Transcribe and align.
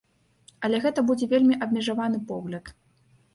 Але 0.67 0.79
гэта 0.85 1.03
будзе 1.09 1.27
вельмі 1.33 1.59
абмежаваны 1.67 2.23
погляд. 2.33 2.73